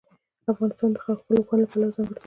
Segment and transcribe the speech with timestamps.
[0.51, 2.19] افغانستان د خپلو اوښانو له پلوه ځانګړتیا لري.